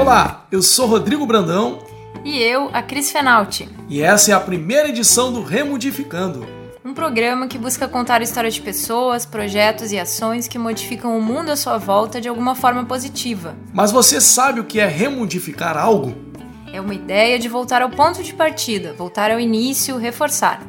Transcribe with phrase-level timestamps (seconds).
[0.00, 1.80] Olá, eu sou Rodrigo Brandão.
[2.24, 3.68] E eu, a Cris Fenalti.
[3.86, 6.46] E essa é a primeira edição do Remodificando
[6.82, 11.50] um programa que busca contar histórias de pessoas, projetos e ações que modificam o mundo
[11.50, 13.54] à sua volta de alguma forma positiva.
[13.74, 16.14] Mas você sabe o que é remodificar algo?
[16.72, 20.62] É uma ideia de voltar ao ponto de partida, voltar ao início, reforçar.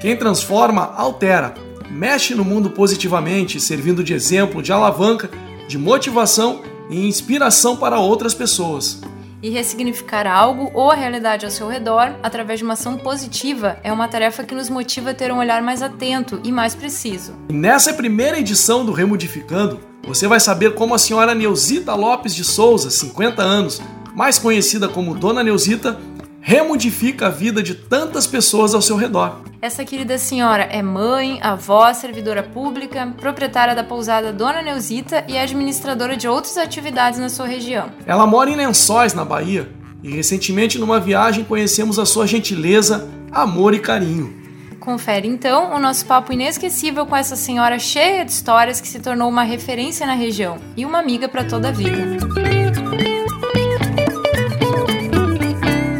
[0.00, 1.54] Quem transforma, altera.
[1.90, 5.30] Mexe no mundo positivamente, servindo de exemplo, de alavanca,
[5.68, 9.00] de motivação e inspiração para outras pessoas.
[9.42, 13.90] E ressignificar algo ou a realidade ao seu redor através de uma ação positiva é
[13.90, 17.34] uma tarefa que nos motiva a ter um olhar mais atento e mais preciso.
[17.48, 22.90] nessa primeira edição do Remodificando, você vai saber como a senhora Neusita Lopes de Souza,
[22.90, 23.80] 50 anos,
[24.14, 25.98] mais conhecida como Dona Neusita,
[26.40, 29.40] remodifica a vida de tantas pessoas ao seu redor.
[29.62, 36.16] Essa querida senhora é mãe, avó, servidora pública, proprietária da pousada Dona Neusita e administradora
[36.16, 37.90] de outras atividades na sua região.
[38.06, 39.70] Ela mora em Lençóis, na Bahia,
[40.02, 44.34] e recentemente numa viagem conhecemos a sua gentileza, amor e carinho.
[44.80, 49.28] Confere então o nosso papo inesquecível com essa senhora cheia de histórias que se tornou
[49.28, 52.16] uma referência na região e uma amiga para toda a vida.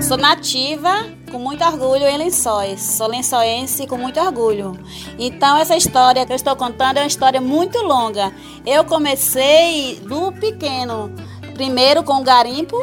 [0.01, 1.20] Sou nativa
[1.51, 2.81] muito orgulho em Lençóis.
[2.81, 4.79] Sou lençoense com muito orgulho.
[5.19, 8.33] Então essa história que eu estou contando é uma história muito longa.
[8.65, 11.13] Eu comecei do pequeno,
[11.55, 12.77] primeiro com o garimpo,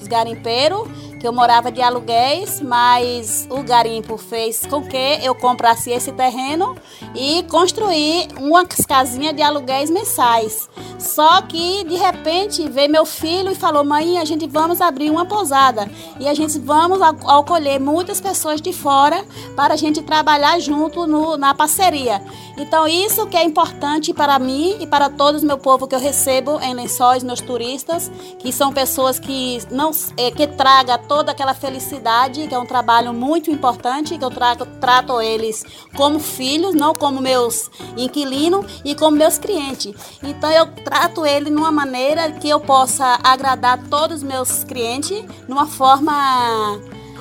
[0.00, 0.88] os garimpeiros,
[1.22, 6.76] que eu morava de aluguéis, mas o garimpo fez com que eu comprasse esse terreno
[7.14, 10.68] e construí uma casinha de aluguéis mensais.
[10.98, 15.24] Só que de repente veio meu filho e falou: "Mãe, a gente vamos abrir uma
[15.24, 21.06] pousada e a gente vamos acolher muitas pessoas de fora para a gente trabalhar junto
[21.06, 22.20] no, na parceria".
[22.56, 26.60] Então isso que é importante para mim e para todos meu povo que eu recebo
[26.60, 32.48] em Lençóis, meus turistas, que são pessoas que não é, que traga toda aquela felicidade,
[32.48, 35.62] que é um trabalho muito importante, que eu trato, trato eles
[35.94, 39.94] como filhos, não como meus inquilinos e como meus clientes.
[40.22, 45.66] Então eu trato ele numa maneira que eu possa agradar todos os meus clientes, numa
[45.66, 46.80] forma,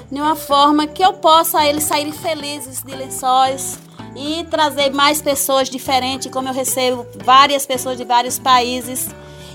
[0.09, 3.77] numa forma que eu possa eles saírem felizes de lençóis
[4.15, 9.09] e trazer mais pessoas diferentes, como eu recebo várias pessoas de vários países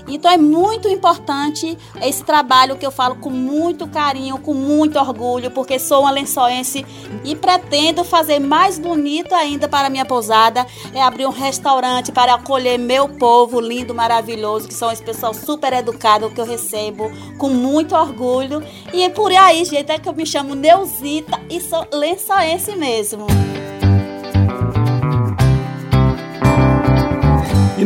[0.07, 5.51] então é muito importante esse trabalho que eu falo com muito carinho, com muito orgulho,
[5.51, 6.85] porque sou uma lençoense
[7.23, 12.77] e pretendo fazer mais bonito ainda para minha pousada, é abrir um restaurante para acolher
[12.77, 17.95] meu povo lindo, maravilhoso, que são esse pessoal super educado que eu recebo com muito
[17.95, 18.63] orgulho.
[18.93, 23.27] E é por aí, gente, é que eu me chamo Neusita e sou lençoense mesmo.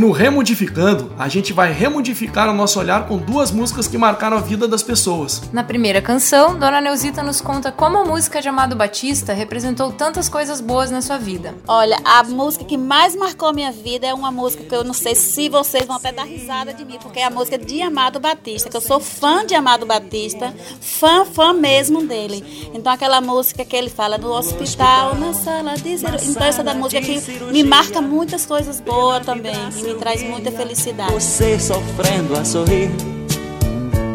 [0.01, 4.39] No Remodificando, a gente vai remodificar o nosso olhar com duas músicas que marcaram a
[4.39, 5.43] vida das pessoas.
[5.53, 10.27] Na primeira canção, Dona Neusita nos conta como a música de Amado Batista representou tantas
[10.27, 11.53] coisas boas na sua vida.
[11.67, 14.93] Olha, a música que mais marcou a minha vida é uma música que eu não
[14.93, 18.19] sei se vocês vão até dar risada de mim, porque é a música de Amado
[18.19, 22.71] Batista, que eu sou fã de Amado Batista, fã, fã mesmo dele.
[22.73, 26.27] Então aquela música que ele fala no hospital, na sala de cirurgia.
[26.27, 29.53] Então essa da música que me marca muitas coisas boas também
[29.95, 31.13] traz muita felicidade.
[31.13, 32.89] Você sofrendo a sorrir,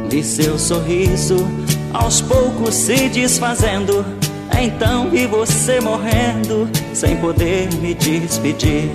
[0.09, 1.37] de seu sorriso
[1.93, 4.05] aos poucos se desfazendo.
[4.59, 8.91] Então vi você morrendo, sem poder me despedir.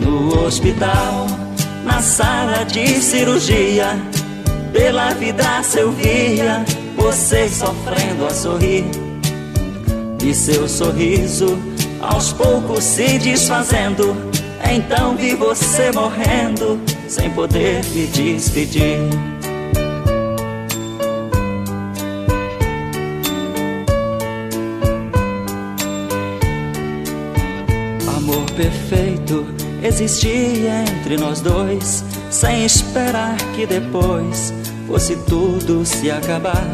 [0.00, 1.26] No hospital,
[1.84, 3.98] na sala de cirurgia,
[4.72, 6.64] pela vidraça eu via
[6.96, 8.84] você sofrendo a sorrir.
[10.18, 11.58] De seu sorriso
[12.00, 14.27] aos poucos se desfazendo
[14.64, 18.98] então vi você morrendo sem poder me despedir.
[28.16, 29.46] Amor perfeito
[29.82, 34.52] existia entre nós dois, sem esperar que depois
[34.86, 36.66] fosse tudo se acabar.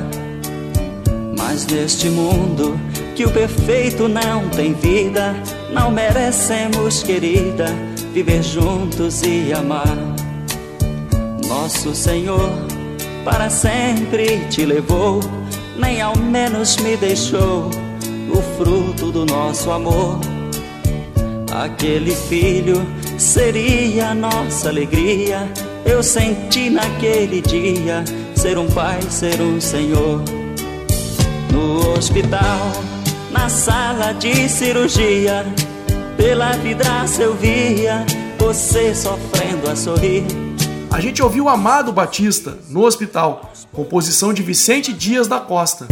[1.36, 2.78] Mas neste mundo
[3.14, 5.34] que o perfeito não tem vida,
[5.74, 7.66] não merecemos, querida,
[8.12, 9.96] viver juntos e amar.
[11.46, 12.50] Nosso Senhor
[13.24, 15.20] para sempre te levou,
[15.76, 17.70] nem ao menos me deixou
[18.30, 20.20] o fruto do nosso amor.
[21.50, 22.86] Aquele filho
[23.16, 25.50] seria a nossa alegria.
[25.86, 28.04] Eu senti naquele dia
[28.34, 30.22] ser um pai, ser um senhor.
[31.50, 32.72] No hospital
[33.44, 35.44] na sala de cirurgia.
[36.16, 38.06] Pela vidraça eu via
[38.38, 40.24] você sofrendo a sorrir.
[40.90, 45.86] a gente ouviu Amado Batista, no hospital, composição de Vicente Dias da Costa.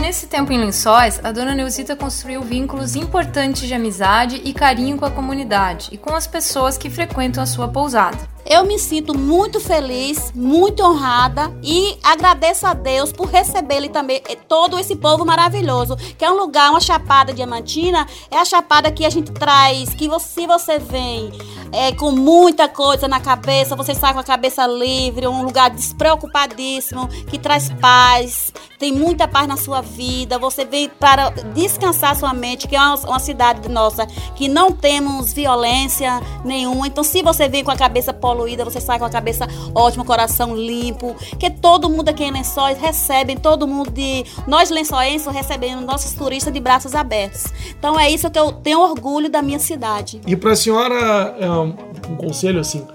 [0.00, 5.04] nesse tempo em Lençóis, a dona Neusita construiu vínculos importantes de amizade e carinho com
[5.04, 8.18] a comunidade e com as pessoas que frequentam a sua pousada.
[8.44, 14.36] Eu me sinto muito feliz, muito honrada e agradeço a Deus por receber também eh,
[14.36, 19.04] todo esse povo maravilhoso, que é um lugar, uma chapada diamantina, é a chapada que
[19.04, 21.32] a gente traz, que você, se você vem
[21.72, 27.08] é, com muita coisa na cabeça, você sai com a cabeça livre, um lugar despreocupadíssimo,
[27.28, 32.66] que traz paz, tem muita paz na sua vida, você vem para descansar sua mente,
[32.66, 37.62] que é uma, uma cidade nossa, que não temos violência nenhuma, então se você vem
[37.62, 42.08] com a cabeça poluída, você sai com a cabeça ótima, coração limpo, que todo mundo
[42.08, 47.46] aqui em Lençóis recebe, todo mundo de nós lençóenses recebemos nossos turistas de braços abertos.
[47.78, 50.20] Então é isso que eu tenho orgulho da minha cidade.
[50.26, 52.86] E para a senhora, é, um conselho assim,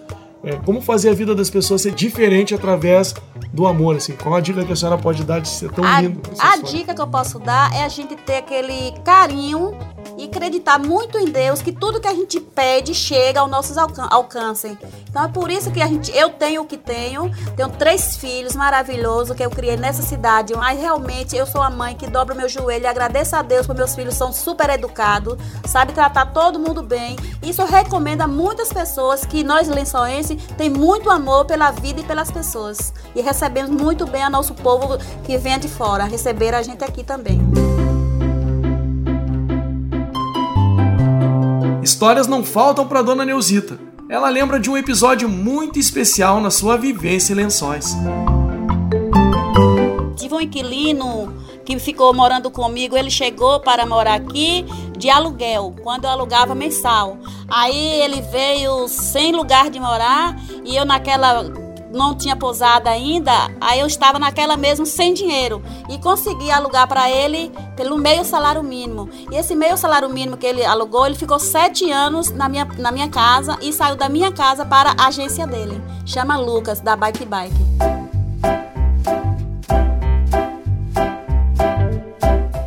[0.45, 3.15] é, como fazer a vida das pessoas ser diferente através
[3.51, 4.13] do amor, assim?
[4.13, 6.21] Qual a dica que a senhora pode dar de ser tão a, lindo?
[6.37, 9.75] A dica que eu posso dar é a gente ter aquele carinho
[10.17, 14.07] e acreditar muito em Deus que tudo que a gente pede chega ao nosso alcan
[14.09, 14.77] alcance.
[15.09, 18.55] Então é por isso que a gente, eu tenho o que tenho, tenho três filhos
[18.55, 22.37] maravilhosos que eu criei nessa cidade, mas realmente eu sou a mãe que dobra o
[22.37, 26.59] meu joelho e agradeço a Deus porque meus filhos são super educados, sabe tratar todo
[26.59, 27.15] mundo bem.
[27.41, 32.03] Isso eu recomendo a muitas pessoas que nós lençoenses tem muito amor pela vida e
[32.03, 36.61] pelas pessoas e recebemos muito bem a nosso povo que vem de fora receber a
[36.61, 37.41] gente aqui também.
[41.81, 43.79] Histórias não faltam para Dona Neusita.
[44.09, 47.95] Ela lembra de um episódio muito especial na sua vivência em Lençóis.
[50.15, 51.33] Tive um inquilino
[51.65, 54.65] que ficou morando comigo, ele chegou para morar aqui
[54.97, 57.17] de aluguel, quando eu alugava mensal.
[57.49, 61.43] Aí ele veio sem lugar de morar e eu naquela
[61.91, 63.31] não tinha pousada ainda,
[63.61, 68.61] aí eu estava naquela mesmo sem dinheiro e consegui alugar para ele pelo meio salário
[68.61, 69.09] mínimo.
[69.31, 72.91] E esse meio salário mínimo que ele alugou, ele ficou sete anos na minha, na
[72.91, 75.81] minha casa e saiu da minha casa para a agência dele.
[76.05, 77.94] Chama Lucas, da Bike Bike.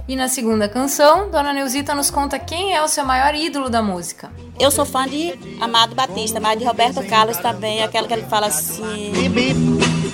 [0.08, 3.82] E na segunda canção, Dona Neusita nos conta quem é o seu maior ídolo da
[3.82, 4.31] música.
[4.58, 8.46] Eu sou fã de Amado Batista, mas de Roberto Carlos também, aquela que ele fala
[8.46, 9.12] assim.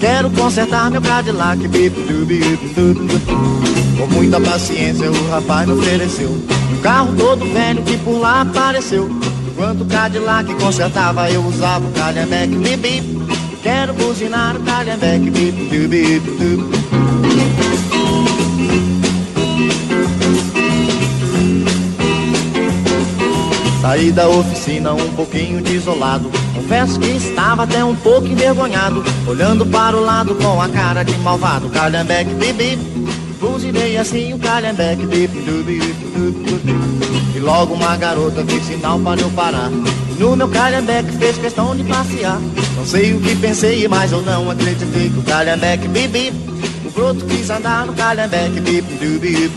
[0.00, 1.60] Quero consertar meu Cadillac,
[3.96, 6.28] Com muita paciência o rapaz me ofereceu.
[6.28, 9.08] Um carro todo velho que por lá apareceu.
[9.46, 12.52] Enquanto o Cadillac consertava eu usava o Calhambeck,
[13.62, 15.30] Quero buzinar o Calhambeck,
[23.94, 26.28] Saí da oficina um pouquinho desolado.
[26.52, 29.04] Confesso que estava até um pouco envergonhado.
[29.24, 31.68] Olhando para o lado com a cara de malvado.
[31.68, 32.76] Calhambeque, bibi.
[33.38, 35.38] Buzinei assim o calhambeque, bibi,
[37.36, 39.70] E logo uma garota fez sinal para eu parar.
[40.18, 42.40] No meu calhambeque fez questão de passear.
[42.76, 46.32] Não sei o que pensei, mas eu não acreditei que o calhambeque, bibi.
[46.84, 49.52] O broto quis andar no calhambeque, bibi.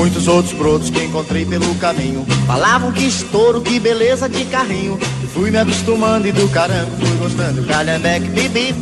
[0.00, 2.24] Muitos outros brotos que encontrei pelo caminho.
[2.46, 4.98] Falavam que estouro, que beleza de carrinho.
[5.34, 7.62] Fui me acostumando e do caramba fui gostando.
[7.64, 8.74] Calhambeque, bibi.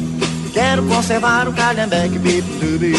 [0.53, 2.95] Quero conservar o calhambeque, bibi.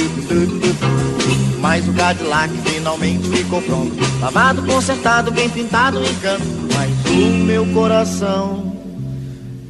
[1.62, 3.96] Mas o Cadillac finalmente ficou pronto.
[4.20, 6.44] Lavado, consertado, bem pintado em canto.
[6.76, 8.76] Mas o meu coração,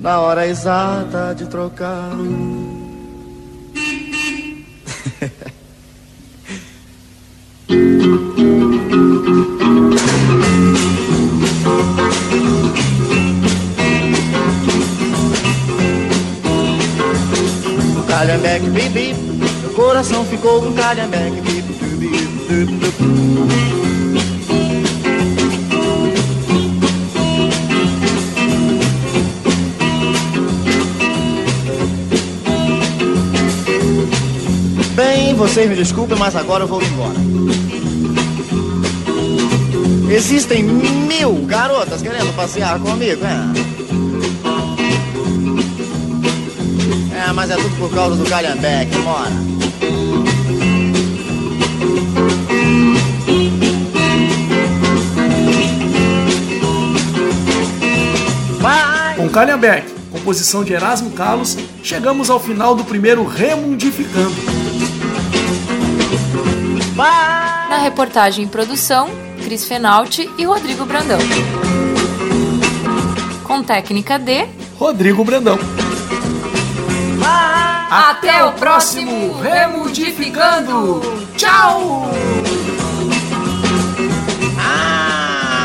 [0.01, 2.09] na hora exata de trocar.
[18.59, 19.13] calhambeque, bibi.
[19.61, 22.29] Meu coração ficou com calhambeque, bibi, bibi,
[34.95, 37.15] Bem, vocês me desculpem, mas agora eu vou embora.
[40.11, 44.08] Existem mil garotas querendo passear comigo, é?
[47.29, 49.29] É, mas é tudo por causa do Calhambeque, mora.
[59.15, 64.33] Com Calhambeque, composição de Erasmo Carlos, chegamos ao final do primeiro Remundificando.
[66.95, 69.07] Na reportagem e produção,
[69.43, 71.19] Cris Fenalti e Rodrigo Brandão.
[73.43, 74.47] Com técnica de
[74.79, 75.59] Rodrigo Brandão.
[77.89, 81.01] Até o próximo Remundificando.
[81.35, 82.11] Tchau!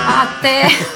[0.08, 0.68] Até.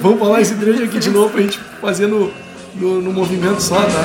[0.00, 2.32] Vamos falar esse trecho aqui de novo pra gente fazer no,
[2.74, 4.04] no, no movimento só, tá?